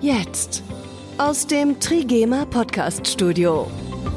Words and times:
Jetzt. 0.00 0.62
Aus 1.16 1.46
dem 1.46 1.80
Trigema 1.80 2.44
Podcast 2.44 3.06
Studio. 3.06 3.70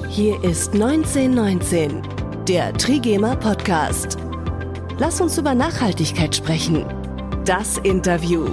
Hier 0.09 0.43
ist 0.43 0.73
1919, 0.73 2.01
der 2.49 2.73
Trigema 2.73 3.35
Podcast. 3.35 4.17
Lass 4.97 5.21
uns 5.21 5.37
über 5.37 5.55
Nachhaltigkeit 5.55 6.35
sprechen. 6.35 6.85
Das 7.45 7.77
Interview. 7.77 8.49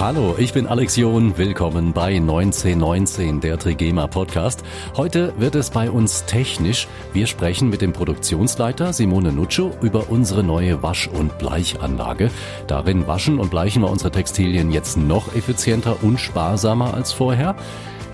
Hallo, 0.00 0.34
ich 0.38 0.54
bin 0.54 0.66
Alex 0.66 0.96
John. 0.96 1.36
Willkommen 1.36 1.92
bei 1.92 2.16
1919, 2.16 3.42
der 3.42 3.58
Trigema 3.58 4.06
Podcast. 4.06 4.64
Heute 4.96 5.34
wird 5.36 5.54
es 5.54 5.68
bei 5.68 5.90
uns 5.90 6.24
technisch. 6.24 6.88
Wir 7.12 7.26
sprechen 7.26 7.68
mit 7.68 7.82
dem 7.82 7.92
Produktionsleiter 7.92 8.94
Simone 8.94 9.30
Nuccio 9.30 9.72
über 9.82 10.08
unsere 10.08 10.42
neue 10.42 10.82
Wasch- 10.82 11.08
und 11.08 11.36
Bleichanlage. 11.36 12.30
Darin 12.66 13.06
waschen 13.06 13.38
und 13.38 13.50
bleichen 13.50 13.82
wir 13.82 13.90
unsere 13.90 14.10
Textilien 14.10 14.70
jetzt 14.70 14.96
noch 14.96 15.34
effizienter 15.34 16.02
und 16.02 16.18
sparsamer 16.18 16.94
als 16.94 17.12
vorher. 17.12 17.54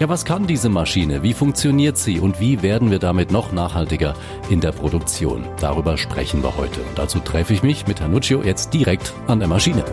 Ja, 0.00 0.08
was 0.08 0.24
kann 0.24 0.48
diese 0.48 0.68
Maschine? 0.68 1.22
Wie 1.22 1.34
funktioniert 1.34 1.98
sie? 1.98 2.18
Und 2.18 2.40
wie 2.40 2.62
werden 2.62 2.90
wir 2.90 2.98
damit 2.98 3.30
noch 3.30 3.52
nachhaltiger 3.52 4.14
in 4.50 4.60
der 4.60 4.72
Produktion? 4.72 5.44
Darüber 5.60 5.96
sprechen 5.96 6.42
wir 6.42 6.56
heute. 6.56 6.80
Und 6.80 6.98
dazu 6.98 7.20
treffe 7.20 7.54
ich 7.54 7.62
mich 7.62 7.86
mit 7.86 8.00
Herrn 8.00 8.10
Nuccio 8.10 8.42
jetzt 8.42 8.74
direkt 8.74 9.14
an 9.28 9.38
der 9.38 9.46
Maschine. 9.46 9.84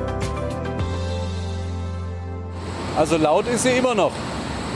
Also 2.96 3.18
laut 3.18 3.48
ist 3.48 3.64
sie 3.64 3.72
immer 3.72 3.96
noch. 3.96 4.12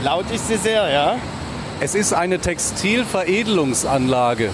Laut 0.02 0.28
ist 0.30 0.48
sie 0.48 0.56
sehr, 0.56 0.90
ja. 0.90 1.16
Es 1.80 1.94
ist 1.94 2.12
eine 2.12 2.40
Textilveredelungsanlage. 2.40 4.50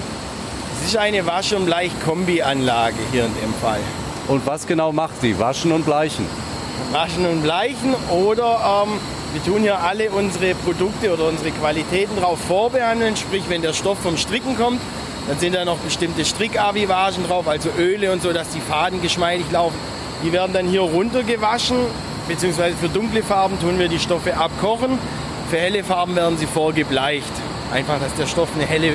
Es 0.79 0.89
ist 0.89 0.99
eine 0.99 1.27
Wasch- 1.27 1.55
und 1.55 1.65
Bleich-Kombi-Anlage 1.65 2.99
hier 3.11 3.25
in 3.25 3.35
dem 3.35 3.55
Fall. 3.63 3.81
Und 4.29 4.47
was 4.47 4.67
genau 4.67 4.93
macht 4.93 5.23
sie? 5.23 5.39
Waschen 5.39 5.73
und 5.73 5.87
bleichen? 5.87 6.27
Waschen 6.93 7.25
und 7.27 7.43
bleichen 7.43 7.95
oder 8.11 8.85
ähm, 8.85 9.01
wir 9.33 9.43
tun 9.43 9.63
hier 9.63 9.81
alle 9.81 10.11
unsere 10.11 10.55
Produkte 10.55 11.11
oder 11.13 11.29
unsere 11.29 11.51
Qualitäten 11.51 12.21
drauf 12.21 12.39
vorbehandeln. 12.47 13.17
Sprich, 13.17 13.45
wenn 13.49 13.63
der 13.63 13.73
Stoff 13.73 13.99
vom 13.99 14.19
Stricken 14.19 14.59
kommt, 14.59 14.83
dann 15.27 15.39
sind 15.39 15.55
da 15.55 15.65
noch 15.65 15.79
bestimmte 15.79 16.27
Strickavivagen 16.27 17.27
drauf, 17.27 17.49
also 17.49 17.71
Öle 17.79 18.13
und 18.13 18.21
so, 18.23 18.35
dass 18.35 18.51
die 18.51 18.61
Faden 18.61 19.01
geschmeidig 19.01 19.51
laufen. 19.51 19.79
Die 20.23 20.33
werden 20.33 20.53
dann 20.53 20.67
hier 20.67 20.83
runtergewaschen, 20.83 21.79
beziehungsweise 22.29 22.77
für 22.77 22.89
dunkle 22.89 23.23
Farben 23.23 23.59
tun 23.61 23.79
wir 23.79 23.89
die 23.89 23.99
Stoffe 23.99 24.37
abkochen. 24.37 24.99
Für 25.51 25.59
helle 25.59 25.85
Farben 25.85 26.17
werden 26.17 26.39
sie 26.39 26.47
vorgebleicht. 26.47 27.33
Einfach, 27.73 27.99
dass 28.01 28.15
der 28.15 28.27
Stoff 28.27 28.49
eine 28.55 28.65
helle, 28.65 28.95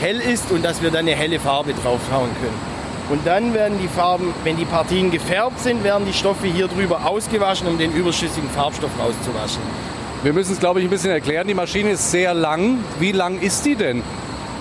hell 0.00 0.20
ist 0.20 0.50
und 0.50 0.64
dass 0.64 0.82
wir 0.82 0.90
dann 0.90 1.00
eine 1.00 1.16
helle 1.16 1.40
Farbe 1.40 1.72
draufhauen 1.72 2.30
können. 2.40 2.70
Und 3.10 3.26
dann 3.26 3.54
werden 3.54 3.78
die 3.82 3.88
Farben, 3.88 4.32
wenn 4.44 4.56
die 4.56 4.64
Partien 4.64 5.10
gefärbt 5.10 5.58
sind, 5.60 5.82
werden 5.82 6.06
die 6.06 6.12
Stoffe 6.12 6.46
hier 6.46 6.68
drüber 6.68 7.06
ausgewaschen, 7.06 7.66
um 7.66 7.76
den 7.76 7.92
überschüssigen 7.92 8.48
Farbstoff 8.50 8.90
rauszuwaschen. 8.98 9.62
Wir 10.22 10.32
müssen 10.32 10.52
es, 10.52 10.60
glaube 10.60 10.80
ich, 10.80 10.86
ein 10.86 10.90
bisschen 10.90 11.10
erklären. 11.10 11.48
Die 11.48 11.54
Maschine 11.54 11.90
ist 11.90 12.10
sehr 12.10 12.34
lang. 12.34 12.84
Wie 13.00 13.12
lang 13.12 13.40
ist 13.40 13.64
die 13.64 13.74
denn? 13.74 14.02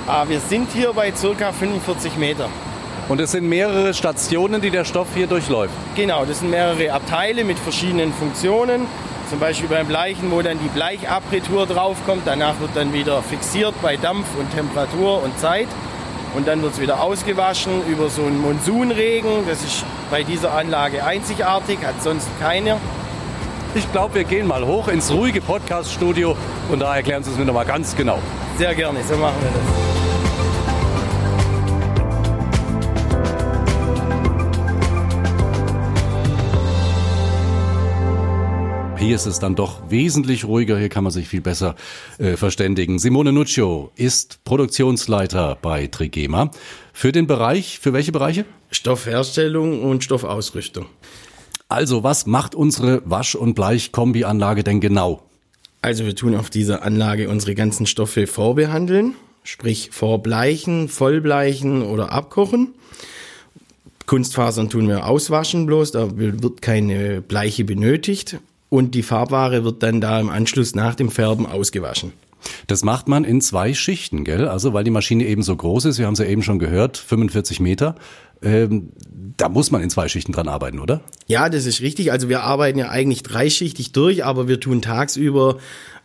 Ah, 0.08 0.26
wir 0.28 0.40
sind 0.40 0.72
hier 0.72 0.94
bei 0.94 1.12
ca. 1.12 1.52
45 1.52 2.18
Meter. 2.18 2.50
Und 3.10 3.20
es 3.20 3.32
sind 3.32 3.50
mehrere 3.50 3.96
Stationen, 3.96 4.62
die 4.62 4.70
der 4.70 4.86
Stoff 4.86 5.08
hier 5.16 5.26
durchläuft. 5.26 5.74
Genau, 5.96 6.26
das 6.26 6.40
sind 6.40 6.52
mehrere 6.52 6.94
Abteile 6.94 7.44
mit 7.44 7.58
verschiedenen 7.58 8.14
Funktionen. 8.14 8.86
Zum 9.32 9.40
Beispiel 9.40 9.68
beim 9.68 9.88
Bleichen, 9.88 10.32
wo 10.32 10.44
dann 10.44 10.60
die 10.60 10.70
Bleichapparatur 10.70 11.66
draufkommt. 11.66 12.22
Danach 12.26 12.60
wird 12.60 12.70
dann 12.76 12.94
wieder 12.94 13.24
fixiert 13.24 13.74
bei 13.82 13.98
Dampf 13.98 14.28
und 14.38 14.54
Temperatur 14.54 15.24
und 15.24 15.38
Zeit. 15.40 15.68
Und 16.36 16.48
dann 16.48 16.62
wird 16.62 16.74
es 16.74 16.82
wieder 16.82 17.02
ausgewaschen 17.02 17.82
über 17.88 18.10
so 18.10 18.22
einen 18.22 18.40
Monsunregen. 18.40 19.48
Das 19.48 19.64
ist 19.64 19.84
bei 20.12 20.22
dieser 20.22 20.54
Anlage 20.54 21.04
einzigartig, 21.04 21.80
hat 21.84 22.04
sonst 22.04 22.28
keine. 22.40 22.78
Ich 23.74 23.92
glaube, 23.92 24.16
wir 24.16 24.24
gehen 24.24 24.46
mal 24.46 24.66
hoch 24.66 24.88
ins 24.88 25.12
ruhige 25.12 25.42
Podcast-Studio 25.42 26.36
und 26.72 26.80
da 26.80 26.96
erklären 26.96 27.24
Sie 27.24 27.32
es 27.32 27.38
mir 27.38 27.46
nochmal 27.46 27.66
ganz 27.66 27.96
genau. 27.96 28.20
Sehr 28.58 28.76
gerne, 28.76 29.00
so 29.08 29.16
machen 29.18 29.36
wir 29.42 29.50
das. 29.50 30.09
Hier 39.10 39.16
ist 39.16 39.26
es 39.26 39.40
dann 39.40 39.56
doch 39.56 39.90
wesentlich 39.90 40.46
ruhiger, 40.46 40.78
hier 40.78 40.90
kann 40.90 41.04
man 41.04 41.12
sich 41.12 41.28
viel 41.28 41.42
besser 41.42 41.76
äh, 42.20 42.38
verständigen. 42.38 43.00
Simone 43.00 43.32
Nuccio 43.32 43.92
ist 43.96 44.44
Produktionsleiter 44.44 45.58
bei 45.60 45.88
Trigema. 45.88 46.52
Für 46.94 47.12
den 47.12 47.26
Bereich, 47.26 47.80
für 47.80 47.92
welche 47.92 48.12
Bereiche? 48.12 48.46
Stoffherstellung 48.70 49.82
und 49.82 50.04
Stoffausrüstung. 50.04 50.86
Also, 51.70 52.04
was 52.04 52.28
macht 52.28 52.54
unsere 52.54 53.02
Wasch- 53.04 53.34
und 53.34 53.56
Bleich-Kombi-Anlage 53.56 54.64
denn 54.64 54.80
genau? 54.80 55.24
Also, 55.82 56.06
wir 56.06 56.16
tun 56.16 56.36
auf 56.36 56.52
dieser 56.52 56.84
Anlage 56.84 57.30
unsere 57.30 57.56
ganzen 57.56 57.88
Stoffe 57.88 58.28
vorbehandeln, 58.28 59.16
sprich 59.44 59.90
vorbleichen, 59.92 60.88
vollbleichen 60.88 61.82
oder 61.82 62.12
abkochen. 62.12 62.76
Kunstfasern 64.06 64.70
tun 64.70 64.88
wir 64.88 65.08
auswaschen 65.08 65.66
bloß, 65.66 65.94
da 65.94 66.10
wird 66.16 66.62
keine 66.62 67.22
Bleiche 67.22 67.64
benötigt 67.64 68.38
und 68.70 68.96
die 68.96 69.04
Farbware 69.04 69.64
wird 69.64 69.84
dann 69.84 70.02
da 70.02 70.20
im 70.20 70.30
Anschluss 70.30 70.76
nach 70.76 70.96
dem 70.96 71.10
Färben 71.10 71.46
ausgewaschen. 71.46 72.14
Das 72.68 72.84
macht 72.84 73.08
man 73.08 73.26
in 73.26 73.42
zwei 73.42 73.74
Schichten, 73.74 74.24
gell? 74.24 74.48
Also 74.48 74.74
weil 74.74 74.84
die 74.84 74.92
Maschine 74.92 75.26
eben 75.26 75.44
so 75.44 75.56
groß 75.56 75.86
ist, 75.86 76.00
wir 76.00 76.06
haben 76.06 76.14
es 76.14 76.20
ja 76.20 76.26
eben 76.26 76.44
schon 76.44 76.60
gehört, 76.60 76.98
45 76.98 77.60
Meter. 77.60 77.96
Ähm, 78.42 78.94
da 79.36 79.50
muss 79.50 79.72
man 79.72 79.82
in 79.82 79.90
zwei 79.90 80.08
Schichten 80.08 80.32
dran 80.32 80.48
arbeiten, 80.48 80.80
oder? 80.80 81.02
Ja, 81.28 81.50
das 81.50 81.66
ist 81.66 81.82
richtig. 81.82 82.12
Also 82.12 82.30
wir 82.30 82.44
arbeiten 82.44 82.80
ja 82.80 82.90
eigentlich 82.90 83.24
dreischichtig 83.24 83.92
durch, 83.92 84.24
aber 84.24 84.48
wir 84.48 84.60
tun 84.60 84.82
tagsüber 84.82 85.58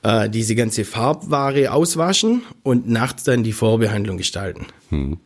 äh, 0.03 0.29
diese 0.29 0.55
ganze 0.55 0.85
Farbware 0.85 1.73
auswaschen 1.73 2.43
und 2.63 2.89
nachts 2.89 3.25
dann 3.25 3.45
die 3.45 3.53
Vorbehandlung 3.53 4.17
gestalten. 4.17 4.67
Hm. 4.91 5.19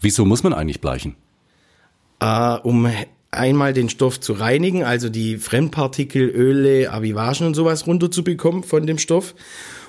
Wieso 0.00 0.24
muss 0.24 0.42
man 0.42 0.52
eigentlich 0.52 0.80
bleichen? 0.80 1.16
Äh, 2.20 2.56
um 2.62 2.88
einmal 3.30 3.72
den 3.72 3.88
Stoff 3.88 4.20
zu 4.20 4.32
reinigen, 4.32 4.82
also 4.84 5.08
die 5.08 5.38
Fremdpartikel, 5.38 6.28
Öle, 6.28 6.92
Avivagen 6.92 7.46
und 7.46 7.54
sowas 7.54 7.86
runterzubekommen 7.86 8.64
von 8.64 8.86
dem 8.86 8.98
Stoff. 8.98 9.34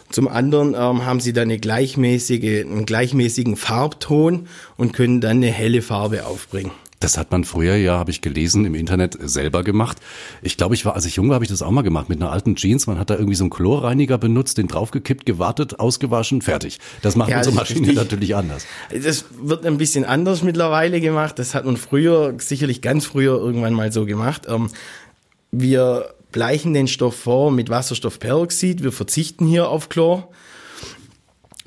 Zum 0.10 0.28
anderen 0.28 0.74
ähm, 0.74 1.06
haben 1.06 1.22
sie 1.22 1.34
dann 1.34 1.44
eine 1.44 1.58
gleichmäßige, 1.58 2.66
einen 2.66 2.86
gleichmäßigen 2.86 3.56
Farbton 3.56 4.48
und 4.76 4.92
können 4.92 5.22
dann 5.22 5.38
eine 5.38 5.48
helle 5.48 5.82
Farbe 5.82 6.26
aufbringen. 6.26 6.72
Das 7.02 7.18
hat 7.18 7.32
man 7.32 7.44
früher 7.44 7.76
ja, 7.76 7.98
habe 7.98 8.12
ich 8.12 8.22
gelesen, 8.22 8.64
im 8.64 8.76
Internet 8.76 9.18
selber 9.20 9.64
gemacht. 9.64 9.98
Ich 10.42 10.56
glaube, 10.56 10.76
ich 10.76 10.86
war, 10.86 10.96
als 10.96 11.06
ich 11.06 11.16
jung 11.16 11.28
war, 11.30 11.36
habe 11.36 11.44
ich 11.44 11.50
das 11.50 11.62
auch 11.62 11.72
mal 11.72 11.82
gemacht 11.82 12.10
mit 12.10 12.22
einer 12.22 12.32
alten 12.32 12.56
Jeans. 12.56 12.88
Man 12.88 13.00
hat 13.00 13.10
da 13.10 13.16
irgendwie 13.16 13.36
so 13.36 13.44
einen 13.44 13.50
Chlorreiniger 13.50 14.18
benutzt, 14.20 14.60
den 14.60 14.68
draufgekippt, 14.68 15.26
gewartet, 15.26 15.80
ausgewaschen, 15.80 16.42
fertig. 16.44 16.80
Das 17.02 17.16
macht 17.16 17.32
ja, 17.32 17.40
unsere 17.40 17.56
Maschine 17.56 17.94
natürlich 17.94 18.36
anders. 18.36 18.66
Das 18.92 19.26
wird 19.42 19.66
ein 19.66 19.78
bisschen 19.78 20.06
anders 20.06 20.44
mittlerweile 20.44 21.02
gemacht. 21.02 21.40
Das 21.40 21.56
hat 21.56 21.66
man 21.66 21.76
früher, 21.76 22.36
sicherlich 22.38 22.82
ganz 22.82 23.06
früher 23.06 23.38
irgendwann 23.38 23.74
mal 23.74 23.92
so 23.92 24.06
gemacht. 24.06 24.44
Ähm, 24.48 24.70
wir 25.52 26.14
bleichen 26.32 26.74
den 26.74 26.88
Stoff 26.88 27.16
vor 27.16 27.52
mit 27.52 27.70
Wasserstoffperoxid. 27.70 28.84
Wir 28.84 28.92
verzichten 28.92 29.48
hier 29.48 29.70
auf 29.70 29.90
Chlor. 29.90 30.30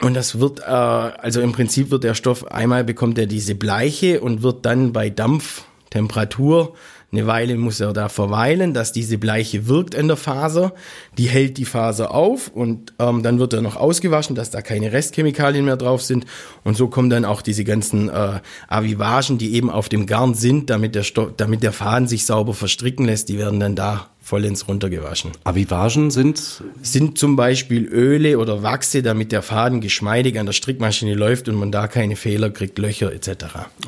Und 0.05 0.15
das 0.15 0.39
wird, 0.39 0.61
äh, 0.61 0.65
also 0.65 1.41
im 1.41 1.53
Prinzip 1.53 1.91
wird 1.91 2.05
der 2.05 2.15
Stoff, 2.15 2.47
einmal 2.51 2.85
bekommt 2.85 3.19
er 3.19 3.27
diese 3.27 3.55
Bleiche 3.55 4.21
und 4.21 4.43
wird 4.43 4.67
dann 4.67 4.93
bei 4.93 5.09
Dampftemperatur 5.09 6.75
eine 7.15 7.29
Weile 7.29 7.57
muss 7.57 7.79
er 7.79 7.93
da 7.93 8.09
verweilen, 8.09 8.75
dass 8.75 8.91
diese 8.91 9.19
Bleiche 9.19 9.69
wirkt 9.69 9.95
in 9.95 10.09
der 10.09 10.17
Faser. 10.17 10.73
Die 11.17 11.29
hält 11.29 11.59
die 11.59 11.65
Faser 11.65 12.13
auf 12.13 12.49
und 12.49 12.93
ähm, 12.99 13.23
dann 13.23 13.39
wird 13.39 13.53
er 13.53 13.63
noch 13.63 13.77
ausgewaschen, 13.77 14.35
dass 14.35 14.51
da 14.51 14.63
keine 14.63 14.93
Restchemikalien 14.93 15.65
mehr 15.65 15.77
drauf 15.77 16.03
sind. 16.03 16.27
Und 16.65 16.77
so 16.77 16.89
kommen 16.89 17.11
dann 17.11 17.25
auch 17.25 17.41
diese 17.41 17.63
ganzen 17.63 18.09
äh, 18.09 18.41
Avivagen, 18.67 19.39
die 19.39 19.55
eben 19.55 19.71
auf 19.71 19.89
dem 19.89 20.07
Garn 20.07 20.35
sind, 20.35 20.71
damit 20.71 20.97
der, 20.97 21.05
Stoff, 21.05 21.31
damit 21.37 21.63
der 21.63 21.73
Faden 21.73 22.09
sich 22.09 22.27
sauber 22.27 22.53
verstricken 22.53 23.07
lässt, 23.07 23.29
die 23.29 23.39
werden 23.39 23.61
dann 23.61 23.77
da 23.77 24.11
vollends 24.21 24.67
runtergewaschen. 24.67 25.33
Avivagen 25.45 26.11
sind? 26.11 26.63
Sind 26.83 27.19
zum 27.19 27.37
Beispiel 27.37 27.85
Öle 27.85 28.39
oder 28.39 28.63
Wachse, 28.63 29.03
damit 29.03 29.31
der 29.31 29.43
Faden 29.43 29.81
geschmeidig 29.81 30.39
an 30.41 30.47
der 30.47 30.55
Strickmaschine 30.55 31.15
läuft 31.15 31.49
und 31.49 31.57
man 31.57 31.71
da 31.71 31.87
keine 31.87 32.17
Fehler 32.17 32.51
kriegt, 32.51 32.79
Löcher 32.79 33.13
etc. 33.13 33.29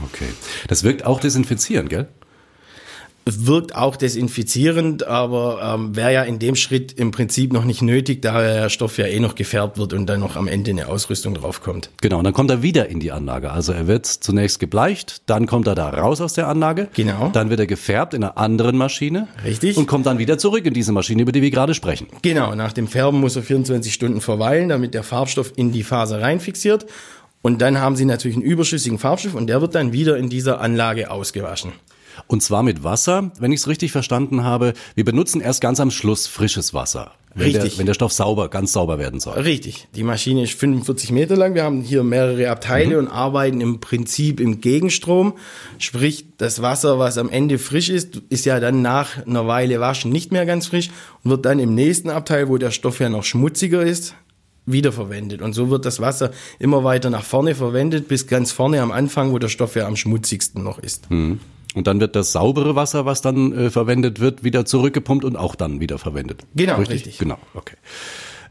Okay. 0.04 0.28
Das 0.68 0.84
wirkt 0.84 1.04
auch 1.04 1.18
desinfizierend, 1.18 1.90
gell? 1.90 2.06
Wirkt 3.26 3.74
auch 3.74 3.96
desinfizierend, 3.96 5.06
aber 5.06 5.74
ähm, 5.74 5.96
wäre 5.96 6.12
ja 6.12 6.22
in 6.22 6.38
dem 6.38 6.54
Schritt 6.54 6.92
im 6.92 7.10
Prinzip 7.10 7.52
noch 7.52 7.64
nicht 7.64 7.82
nötig, 7.82 8.22
da 8.22 8.40
der 8.40 8.70
Stoff 8.70 8.98
ja 8.98 9.06
eh 9.06 9.18
noch 9.18 9.34
gefärbt 9.34 9.78
wird 9.78 9.92
und 9.92 10.06
dann 10.06 10.20
noch 10.20 10.36
am 10.36 10.46
Ende 10.46 10.70
eine 10.70 10.86
Ausrüstung 10.86 11.34
draufkommt. 11.34 11.90
Genau, 12.00 12.18
und 12.18 12.24
dann 12.24 12.32
kommt 12.32 12.50
er 12.50 12.62
wieder 12.62 12.88
in 12.88 13.00
die 13.00 13.10
Anlage. 13.10 13.50
Also 13.50 13.72
er 13.72 13.88
wird 13.88 14.06
zunächst 14.06 14.60
gebleicht, 14.60 15.22
dann 15.26 15.46
kommt 15.46 15.66
er 15.66 15.74
da 15.74 15.88
raus 15.90 16.20
aus 16.20 16.34
der 16.34 16.46
Anlage. 16.46 16.88
Genau. 16.94 17.30
Dann 17.32 17.50
wird 17.50 17.58
er 17.58 17.66
gefärbt 17.66 18.14
in 18.14 18.22
einer 18.22 18.38
anderen 18.38 18.76
Maschine. 18.76 19.26
Richtig. 19.44 19.76
Und 19.76 19.86
kommt 19.86 20.06
dann 20.06 20.18
wieder 20.18 20.38
zurück 20.38 20.64
in 20.64 20.72
diese 20.72 20.92
Maschine, 20.92 21.22
über 21.22 21.32
die 21.32 21.42
wir 21.42 21.50
gerade 21.50 21.74
sprechen. 21.74 22.06
Genau, 22.22 22.54
nach 22.54 22.72
dem 22.72 22.86
Färben 22.86 23.20
muss 23.20 23.34
er 23.34 23.42
24 23.42 23.92
Stunden 23.92 24.20
verweilen, 24.20 24.68
damit 24.68 24.94
der 24.94 25.02
Farbstoff 25.02 25.52
in 25.56 25.72
die 25.72 25.82
Faser 25.82 26.22
reinfixiert. 26.22 26.86
Und 27.42 27.60
dann 27.60 27.80
haben 27.80 27.96
Sie 27.96 28.04
natürlich 28.04 28.36
einen 28.36 28.46
überschüssigen 28.46 28.98
Farbstoff 28.98 29.34
und 29.34 29.48
der 29.48 29.60
wird 29.60 29.74
dann 29.74 29.92
wieder 29.92 30.16
in 30.16 30.28
dieser 30.28 30.60
Anlage 30.60 31.10
ausgewaschen. 31.10 31.72
Und 32.28 32.42
zwar 32.42 32.62
mit 32.62 32.82
Wasser, 32.82 33.30
wenn 33.38 33.52
ich 33.52 33.60
es 33.60 33.68
richtig 33.68 33.92
verstanden 33.92 34.42
habe. 34.42 34.72
Wir 34.94 35.04
benutzen 35.04 35.40
erst 35.40 35.60
ganz 35.60 35.80
am 35.80 35.90
Schluss 35.90 36.26
frisches 36.26 36.74
Wasser. 36.74 37.12
Wenn 37.36 37.52
Richtig. 37.52 37.72
Der, 37.72 37.78
wenn 37.78 37.86
der 37.86 37.92
Stoff 37.92 38.12
sauber, 38.12 38.48
ganz 38.48 38.72
sauber 38.72 38.98
werden 38.98 39.20
soll. 39.20 39.38
Richtig. 39.38 39.88
Die 39.94 40.02
Maschine 40.02 40.44
ist 40.44 40.54
45 40.54 41.12
Meter 41.12 41.36
lang. 41.36 41.54
Wir 41.54 41.64
haben 41.64 41.82
hier 41.82 42.02
mehrere 42.02 42.48
Abteile 42.48 42.98
und 42.98 43.08
arbeiten 43.08 43.60
im 43.60 43.78
Prinzip 43.78 44.40
im 44.40 44.62
Gegenstrom. 44.62 45.34
Sprich, 45.78 46.24
das 46.38 46.62
Wasser, 46.62 46.98
was 46.98 47.18
am 47.18 47.28
Ende 47.28 47.58
frisch 47.58 47.90
ist, 47.90 48.22
ist 48.30 48.46
ja 48.46 48.58
dann 48.58 48.80
nach 48.80 49.26
einer 49.26 49.46
Weile 49.46 49.80
waschen 49.80 50.10
nicht 50.10 50.32
mehr 50.32 50.46
ganz 50.46 50.68
frisch 50.68 50.88
und 51.22 51.30
wird 51.30 51.44
dann 51.44 51.58
im 51.58 51.74
nächsten 51.74 52.08
Abteil, 52.08 52.48
wo 52.48 52.56
der 52.56 52.70
Stoff 52.70 53.00
ja 53.00 53.10
noch 53.10 53.24
schmutziger 53.24 53.82
ist, 53.82 54.14
wiederverwendet. 54.64 55.42
Und 55.42 55.52
so 55.52 55.68
wird 55.68 55.84
das 55.84 56.00
Wasser 56.00 56.30
immer 56.58 56.84
weiter 56.84 57.10
nach 57.10 57.22
vorne 57.22 57.54
verwendet, 57.54 58.08
bis 58.08 58.26
ganz 58.26 58.50
vorne 58.50 58.80
am 58.80 58.90
Anfang, 58.90 59.32
wo 59.32 59.38
der 59.38 59.48
Stoff 59.48 59.76
ja 59.76 59.86
am 59.86 59.96
schmutzigsten 59.96 60.64
noch 60.64 60.78
ist. 60.78 61.10
Und 61.76 61.86
dann 61.86 62.00
wird 62.00 62.16
das 62.16 62.32
saubere 62.32 62.74
Wasser, 62.74 63.04
was 63.04 63.20
dann 63.20 63.52
äh, 63.52 63.70
verwendet 63.70 64.18
wird, 64.18 64.42
wieder 64.42 64.64
zurückgepumpt 64.64 65.24
und 65.26 65.36
auch 65.36 65.54
dann 65.54 65.78
wieder 65.78 65.98
verwendet. 65.98 66.42
Genau, 66.54 66.76
richtig. 66.76 67.18
Genau, 67.18 67.36
okay. 67.54 67.76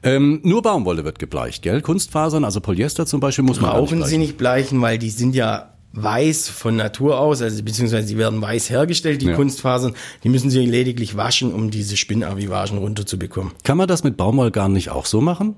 Ähm, 0.03 0.41
nur 0.43 0.61
Baumwolle 0.61 1.03
wird 1.03 1.17
gebleicht, 1.17 1.63
gell? 1.63 1.81
Kunstfasern, 1.81 2.45
also 2.45 2.61
Polyester 2.61 3.07
zum 3.07 3.19
Beispiel, 3.19 3.43
muss 3.43 3.59
man 3.59 3.71
auch 3.71 3.79
Brauchen 3.79 3.97
nicht 3.97 4.07
sie 4.09 4.19
nicht 4.19 4.37
bleichen, 4.37 4.79
weil 4.79 4.99
die 4.99 5.09
sind 5.09 5.33
ja 5.33 5.71
weiß 5.93 6.49
von 6.49 6.75
Natur 6.75 7.19
aus, 7.19 7.41
also 7.41 7.63
beziehungsweise 7.63 8.07
sie 8.07 8.17
werden 8.17 8.41
weiß 8.41 8.69
hergestellt, 8.69 9.21
die 9.21 9.27
Ja. 9.27 9.35
Kunstfasern. 9.35 9.95
Die 10.23 10.29
müssen 10.29 10.49
sie 10.49 10.63
lediglich 10.65 11.17
waschen, 11.17 11.53
um 11.53 11.71
diese 11.71 11.97
Spinnavivagen 11.97 12.77
runterzubekommen. 12.77 13.53
Kann 13.63 13.77
man 13.77 13.87
das 13.87 14.03
mit 14.03 14.17
Baumwollgarn 14.17 14.73
nicht 14.73 14.89
auch 14.91 15.05
so 15.05 15.21
machen? 15.21 15.55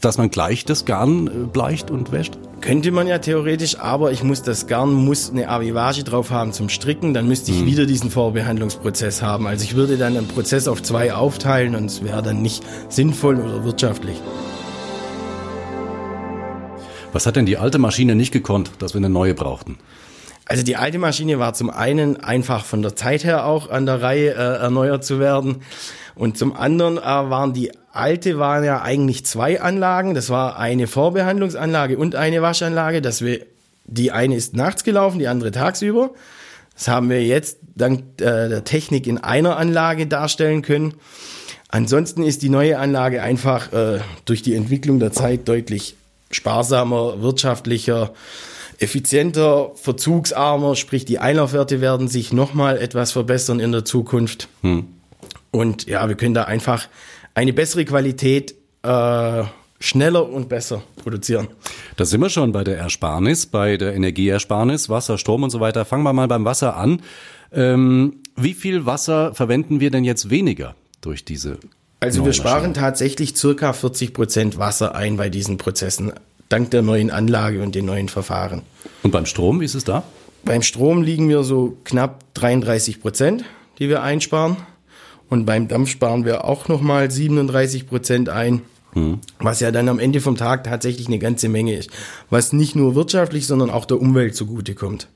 Dass 0.00 0.16
man 0.16 0.30
gleich 0.30 0.64
das 0.64 0.84
Garn 0.84 1.26
äh, 1.26 1.30
bleicht 1.52 1.90
und 1.90 2.12
wäscht? 2.12 2.38
Könnte 2.60 2.90
man 2.90 3.06
ja 3.06 3.18
theoretisch, 3.18 3.78
aber 3.78 4.12
ich 4.12 4.22
muss 4.22 4.42
das 4.42 4.66
Garn, 4.66 4.92
muss 4.92 5.30
eine 5.30 5.48
Avivage 5.48 6.04
drauf 6.04 6.30
haben 6.30 6.52
zum 6.52 6.68
Stricken, 6.68 7.14
dann 7.14 7.26
müsste 7.26 7.52
ich 7.52 7.64
wieder 7.64 7.86
diesen 7.86 8.10
Vorbehandlungsprozess 8.10 9.22
haben. 9.22 9.46
Also 9.46 9.64
ich 9.64 9.76
würde 9.76 9.96
dann 9.96 10.12
den 10.12 10.28
Prozess 10.28 10.68
auf 10.68 10.82
zwei 10.82 11.14
aufteilen 11.14 11.74
und 11.74 11.86
es 11.86 12.04
wäre 12.04 12.22
dann 12.22 12.42
nicht 12.42 12.62
sinnvoll 12.90 13.36
oder 13.36 13.64
wirtschaftlich. 13.64 14.20
Was 17.12 17.24
hat 17.24 17.36
denn 17.36 17.46
die 17.46 17.56
alte 17.56 17.78
Maschine 17.78 18.14
nicht 18.14 18.30
gekonnt, 18.30 18.70
dass 18.78 18.92
wir 18.92 18.98
eine 18.98 19.08
neue 19.08 19.34
brauchten? 19.34 19.78
Also 20.50 20.64
die 20.64 20.74
alte 20.74 20.98
Maschine 20.98 21.38
war 21.38 21.54
zum 21.54 21.70
einen 21.70 22.16
einfach 22.24 22.64
von 22.64 22.82
der 22.82 22.96
Zeit 22.96 23.22
her 23.22 23.46
auch 23.46 23.70
an 23.70 23.86
der 23.86 24.02
Reihe 24.02 24.30
äh, 24.30 24.58
erneuert 24.58 25.04
zu 25.04 25.20
werden 25.20 25.62
und 26.16 26.36
zum 26.36 26.56
anderen 26.56 26.98
äh, 26.98 27.02
waren 27.02 27.52
die 27.52 27.70
alte 27.92 28.36
waren 28.36 28.64
ja 28.64 28.82
eigentlich 28.82 29.24
zwei 29.24 29.60
Anlagen. 29.60 30.12
Das 30.12 30.28
war 30.28 30.58
eine 30.58 30.88
Vorbehandlungsanlage 30.88 31.96
und 31.96 32.16
eine 32.16 32.42
Waschanlage. 32.42 33.00
Das 33.00 33.22
wir, 33.22 33.46
die 33.84 34.10
eine 34.10 34.34
ist 34.34 34.56
nachts 34.56 34.82
gelaufen, 34.82 35.20
die 35.20 35.28
andere 35.28 35.52
tagsüber. 35.52 36.10
Das 36.74 36.88
haben 36.88 37.10
wir 37.10 37.24
jetzt 37.24 37.58
dank 37.76 38.20
äh, 38.20 38.48
der 38.48 38.64
Technik 38.64 39.06
in 39.06 39.18
einer 39.18 39.56
Anlage 39.56 40.08
darstellen 40.08 40.62
können. 40.62 40.94
Ansonsten 41.68 42.24
ist 42.24 42.42
die 42.42 42.48
neue 42.48 42.76
Anlage 42.76 43.22
einfach 43.22 43.72
äh, 43.72 44.00
durch 44.24 44.42
die 44.42 44.56
Entwicklung 44.56 44.98
der 44.98 45.12
Zeit 45.12 45.46
deutlich 45.46 45.94
sparsamer, 46.32 47.22
wirtschaftlicher, 47.22 48.14
effizienter, 48.80 49.70
verzugsarmer, 49.74 50.74
sprich 50.74 51.04
die 51.04 51.18
Einlaufwerte 51.18 51.80
werden 51.80 52.08
sich 52.08 52.32
nochmal 52.32 52.78
etwas 52.78 53.12
verbessern 53.12 53.60
in 53.60 53.72
der 53.72 53.84
Zukunft. 53.84 54.48
Und 55.50 55.86
ja, 55.86 56.08
wir 56.08 56.16
können 56.16 56.34
da 56.34 56.44
einfach 56.44 56.88
eine 57.34 57.52
bessere 57.52 57.84
Qualität 57.84 58.54
äh, 58.82 59.42
schneller 59.78 60.28
und 60.28 60.48
besser 60.48 60.82
produzieren. 61.02 61.48
Da 61.96 62.04
sind 62.04 62.20
wir 62.20 62.30
schon 62.30 62.52
bei 62.52 62.64
der 62.64 62.78
Ersparnis, 62.78 63.46
bei 63.46 63.76
der 63.76 63.94
Energieersparnis, 63.94 64.88
Wasser, 64.88 65.18
Strom 65.18 65.42
und 65.42 65.50
so 65.50 65.60
weiter. 65.60 65.84
Fangen 65.84 66.02
wir 66.02 66.12
mal 66.12 66.28
beim 66.28 66.44
Wasser 66.44 66.76
an. 66.76 67.02
Ähm, 67.52 68.20
wie 68.36 68.54
viel 68.54 68.86
Wasser 68.86 69.34
verwenden 69.34 69.80
wir 69.80 69.90
denn 69.90 70.04
jetzt 70.04 70.30
weniger 70.30 70.74
durch 71.00 71.24
diese? 71.24 71.58
Also 72.00 72.24
wir 72.24 72.32
sparen 72.32 72.72
tatsächlich 72.72 73.36
circa 73.36 73.74
40 73.74 74.14
Prozent 74.14 74.58
Wasser 74.58 74.94
ein 74.94 75.18
bei 75.18 75.28
diesen 75.28 75.58
Prozessen, 75.58 76.12
dank 76.50 76.70
der 76.70 76.82
neuen 76.82 77.10
Anlage 77.10 77.62
und 77.62 77.74
den 77.74 77.86
neuen 77.86 78.10
Verfahren. 78.10 78.62
Und 79.02 79.12
beim 79.12 79.24
Strom, 79.24 79.60
wie 79.60 79.64
ist 79.64 79.74
es 79.74 79.84
da? 79.84 80.02
Beim 80.44 80.62
Strom 80.62 81.02
liegen 81.02 81.28
wir 81.28 81.42
so 81.42 81.78
knapp 81.84 82.24
33 82.34 83.00
Prozent, 83.00 83.44
die 83.78 83.88
wir 83.88 84.02
einsparen. 84.02 84.56
Und 85.30 85.46
beim 85.46 85.68
Dampf 85.68 85.90
sparen 85.90 86.24
wir 86.24 86.44
auch 86.44 86.68
nochmal 86.68 87.10
37 87.10 87.86
Prozent 87.86 88.28
ein. 88.28 88.62
Was 89.38 89.60
ja 89.60 89.70
dann 89.70 89.88
am 89.88 90.00
Ende 90.00 90.20
vom 90.20 90.36
Tag 90.36 90.64
tatsächlich 90.64 91.06
eine 91.06 91.20
ganze 91.20 91.48
Menge 91.48 91.76
ist. 91.76 91.90
Was 92.28 92.52
nicht 92.52 92.74
nur 92.74 92.96
wirtschaftlich, 92.96 93.46
sondern 93.46 93.70
auch 93.70 93.84
der 93.84 94.00
Umwelt 94.00 94.34
zugutekommt. 94.34 95.06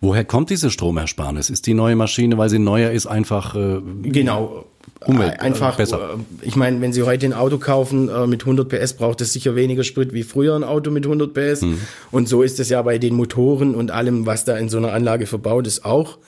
Woher 0.00 0.24
kommt 0.24 0.50
diese 0.50 0.70
Stromersparnis? 0.70 1.50
Ist 1.50 1.66
die 1.66 1.74
neue 1.74 1.96
Maschine, 1.96 2.38
weil 2.38 2.48
sie 2.48 2.58
neuer 2.58 2.90
ist, 2.90 3.06
einfach 3.06 3.54
äh, 3.54 3.80
Genau. 4.02 4.66
Umwelt, 5.06 5.40
Einfach, 5.40 5.76
besser. 5.76 6.14
äh, 6.14 6.46
ich 6.46 6.56
meine, 6.56 6.80
wenn 6.80 6.92
Sie 6.92 7.02
heute 7.02 7.26
ein 7.26 7.32
Auto 7.34 7.58
kaufen 7.58 8.08
äh, 8.08 8.26
mit 8.26 8.42
100 8.42 8.68
PS, 8.68 8.94
braucht 8.94 9.20
es 9.20 9.32
sicher 9.34 9.54
weniger 9.54 9.84
Sprit 9.84 10.12
wie 10.14 10.22
früher 10.22 10.54
ein 10.56 10.64
Auto 10.64 10.90
mit 10.90 11.04
100 11.04 11.34
PS. 11.34 11.62
Mhm. 11.62 11.80
Und 12.10 12.28
so 12.28 12.42
ist 12.42 12.58
es 12.60 12.68
ja 12.70 12.80
bei 12.82 12.96
den 12.98 13.14
Motoren 13.14 13.74
und 13.74 13.90
allem, 13.90 14.24
was 14.24 14.44
da 14.44 14.56
in 14.56 14.68
so 14.70 14.78
einer 14.78 14.92
Anlage 14.92 15.26
verbaut 15.26 15.66
ist, 15.66 15.84
auch, 15.84 16.18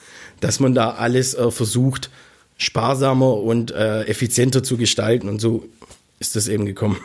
dass 0.41 0.59
man 0.59 0.75
da 0.75 0.91
alles 0.91 1.33
äh, 1.33 1.49
versucht, 1.49 2.11
sparsamer 2.57 3.37
und 3.37 3.71
äh, 3.71 4.03
effizienter 4.03 4.61
zu 4.63 4.77
gestalten. 4.77 5.27
Und 5.29 5.39
so 5.41 5.65
ist 6.19 6.35
das 6.35 6.47
eben 6.47 6.65
gekommen. 6.65 6.97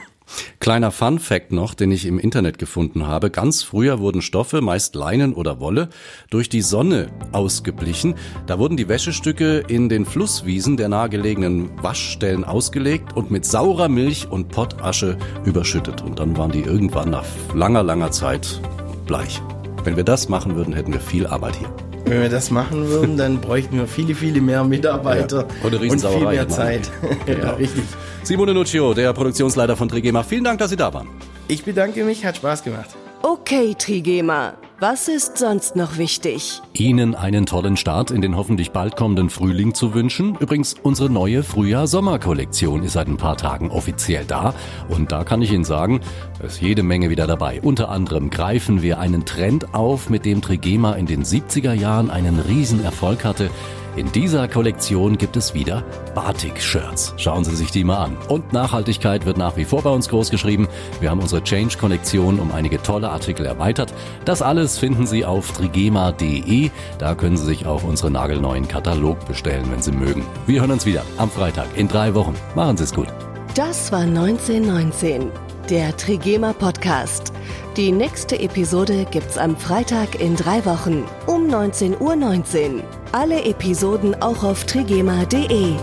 Kleiner 0.60 0.90
Fun 0.90 1.18
Fact 1.18 1.52
noch, 1.52 1.74
den 1.74 1.90
ich 1.90 2.06
im 2.06 2.18
Internet 2.18 2.58
gefunden 2.58 3.06
habe. 3.06 3.30
Ganz 3.30 3.62
früher 3.62 3.98
wurden 3.98 4.22
Stoffe, 4.22 4.60
meist 4.60 4.94
Leinen 4.94 5.34
oder 5.34 5.60
Wolle, 5.60 5.88
durch 6.30 6.48
die 6.48 6.62
Sonne 6.62 7.08
ausgeblichen. 7.32 8.14
Da 8.46 8.58
wurden 8.58 8.76
die 8.76 8.88
Wäschestücke 8.88 9.64
in 9.68 9.88
den 9.88 10.04
Flusswiesen 10.04 10.76
der 10.76 10.88
nahegelegenen 10.88 11.70
Waschstellen 11.82 12.44
ausgelegt 12.44 13.16
und 13.16 13.30
mit 13.30 13.44
saurer 13.44 13.88
Milch 13.88 14.28
und 14.30 14.48
Pottasche 14.48 15.18
überschüttet. 15.44 16.02
Und 16.02 16.18
dann 16.18 16.36
waren 16.36 16.52
die 16.52 16.62
irgendwann 16.62 17.10
nach 17.10 17.26
langer, 17.54 17.82
langer 17.82 18.10
Zeit 18.10 18.60
bleich. 19.06 19.42
Wenn 19.84 19.96
wir 19.96 20.04
das 20.04 20.28
machen 20.28 20.54
würden, 20.54 20.74
hätten 20.74 20.92
wir 20.92 21.00
viel 21.00 21.26
Arbeit 21.26 21.56
hier. 21.56 21.91
Wenn 22.04 22.20
wir 22.20 22.28
das 22.28 22.50
machen 22.50 22.88
würden, 22.88 23.16
dann 23.16 23.40
bräuchten 23.40 23.78
wir 23.78 23.86
viele, 23.86 24.14
viele 24.14 24.40
mehr 24.40 24.64
Mitarbeiter 24.64 25.46
Ja. 25.48 25.66
Und 25.66 25.74
und 25.74 26.00
viel 26.00 26.26
mehr. 26.26 26.48
Zeit. 26.48 26.90
ja, 27.26 27.52
richtig. 27.52 27.84
Simone 28.22 28.54
Nuccio, 28.54 28.92
der 28.94 29.12
Produktionsleiter 29.12 29.76
von 29.76 29.88
Trigema, 29.88 30.22
vielen 30.22 30.44
Dank, 30.44 30.58
dass 30.58 30.70
Sie 30.70 30.76
da 30.76 30.92
waren. 30.92 31.08
Ich 31.48 31.64
bedanke 31.64 32.04
mich, 32.04 32.24
hat 32.24 32.36
Spaß 32.36 32.62
gemacht. 32.64 32.90
Okay, 33.22 33.74
Trigema, 33.78 34.54
was 34.82 35.06
ist 35.06 35.38
sonst 35.38 35.76
noch 35.76 35.96
wichtig? 35.96 36.60
Ihnen 36.72 37.14
einen 37.14 37.46
tollen 37.46 37.76
Start 37.76 38.10
in 38.10 38.20
den 38.20 38.36
hoffentlich 38.36 38.72
bald 38.72 38.96
kommenden 38.96 39.30
Frühling 39.30 39.74
zu 39.74 39.94
wünschen. 39.94 40.36
Übrigens, 40.40 40.74
unsere 40.82 41.08
neue 41.08 41.44
Frühjahr-Sommer-Kollektion 41.44 42.82
ist 42.82 42.94
seit 42.94 43.06
ein 43.06 43.16
paar 43.16 43.36
Tagen 43.36 43.70
offiziell 43.70 44.24
da. 44.24 44.54
Und 44.88 45.12
da 45.12 45.22
kann 45.22 45.40
ich 45.40 45.52
Ihnen 45.52 45.62
sagen, 45.62 46.00
da 46.40 46.48
ist 46.48 46.60
jede 46.60 46.82
Menge 46.82 47.10
wieder 47.10 47.28
dabei. 47.28 47.60
Unter 47.62 47.90
anderem 47.90 48.28
greifen 48.28 48.82
wir 48.82 48.98
einen 48.98 49.24
Trend 49.24 49.72
auf, 49.72 50.10
mit 50.10 50.24
dem 50.24 50.42
Trigema 50.42 50.94
in 50.94 51.06
den 51.06 51.22
70er 51.22 51.74
Jahren 51.74 52.10
einen 52.10 52.40
Riesenerfolg 52.40 53.24
hatte. 53.24 53.50
In 53.94 54.10
dieser 54.10 54.48
Kollektion 54.48 55.18
gibt 55.18 55.36
es 55.36 55.52
wieder 55.52 55.84
Batik-Shirts. 56.14 57.14
Schauen 57.18 57.44
Sie 57.44 57.54
sich 57.54 57.70
die 57.70 57.84
mal 57.84 58.04
an. 58.04 58.16
Und 58.28 58.52
Nachhaltigkeit 58.52 59.26
wird 59.26 59.36
nach 59.36 59.56
wie 59.56 59.66
vor 59.66 59.82
bei 59.82 59.90
uns 59.90 60.08
groß 60.08 60.30
geschrieben. 60.30 60.66
Wir 61.00 61.10
haben 61.10 61.20
unsere 61.20 61.44
Change-Kollektion 61.44 62.40
um 62.40 62.52
einige 62.52 62.82
tolle 62.82 63.10
Artikel 63.10 63.44
erweitert. 63.44 63.92
Das 64.24 64.40
alles 64.40 64.78
finden 64.78 65.06
Sie 65.06 65.26
auf 65.26 65.52
trigema.de. 65.52 66.70
Da 66.98 67.14
können 67.14 67.36
Sie 67.36 67.44
sich 67.44 67.66
auch 67.66 67.84
unseren 67.84 68.14
nagelneuen 68.14 68.66
Katalog 68.66 69.26
bestellen, 69.26 69.66
wenn 69.70 69.82
Sie 69.82 69.92
mögen. 69.92 70.24
Wir 70.46 70.60
hören 70.60 70.70
uns 70.70 70.86
wieder 70.86 71.02
am 71.18 71.30
Freitag 71.30 71.66
in 71.76 71.88
drei 71.88 72.14
Wochen. 72.14 72.34
Machen 72.54 72.78
Sie 72.78 72.84
es 72.84 72.94
gut. 72.94 73.08
Das 73.54 73.92
war 73.92 74.00
1919, 74.00 75.30
der 75.68 75.94
Trigema 75.98 76.54
Podcast. 76.54 77.31
Die 77.76 77.90
nächste 77.90 78.38
Episode 78.38 79.06
gibt's 79.10 79.38
am 79.38 79.56
Freitag 79.56 80.20
in 80.20 80.36
drei 80.36 80.62
Wochen 80.66 81.04
um 81.26 81.46
19.19 81.48 82.74
Uhr. 82.74 82.82
Alle 83.12 83.44
Episoden 83.44 84.14
auch 84.20 84.44
auf 84.44 84.64
trigema.de. 84.64 85.76